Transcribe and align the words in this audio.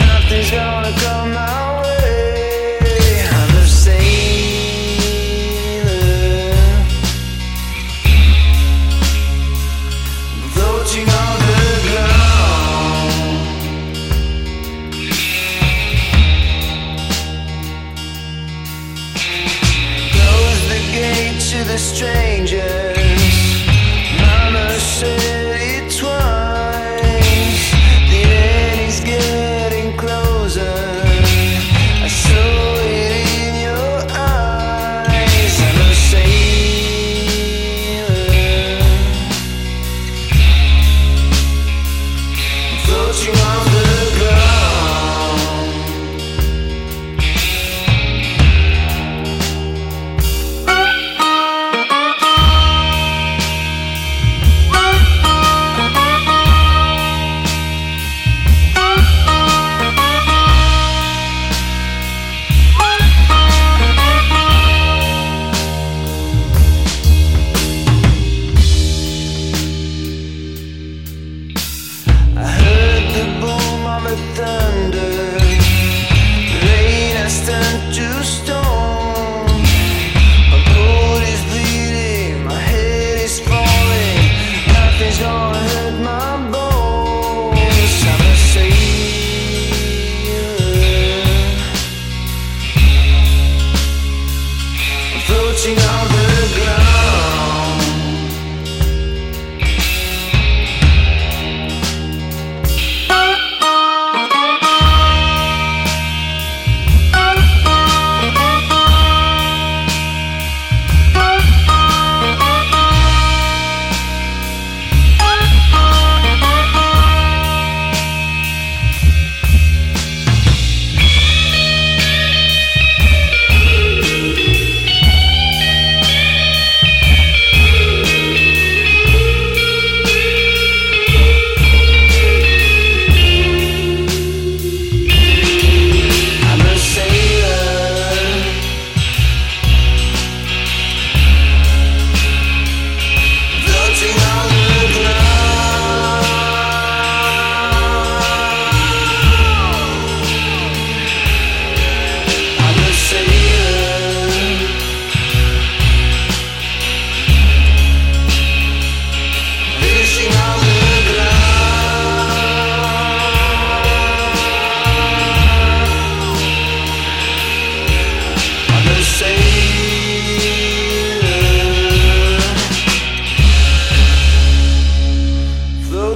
Nothing's 0.00 0.50
gonna 0.50 0.92
come 0.96 1.34
my 1.34 1.82
way. 1.82 3.20
I'm 3.30 3.54
a 3.54 3.66
sailor, 3.66 4.14
floating 10.54 11.08
on 11.10 11.38
the 11.50 11.64
ground. 11.84 13.44
Close 20.14 20.62
the 20.70 20.80
gate 20.94 21.40
to 21.50 21.58
the 21.64 21.76
strangers. 21.76 22.96
Mama 24.18 24.66
said. 24.80 25.33
what 43.14 43.26
you 43.26 43.32
want. 43.32 43.73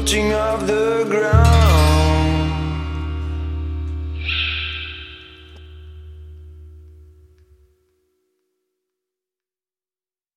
touching 0.08 0.32
of 0.32 0.66
the 0.66 1.04
ground. 1.10 1.37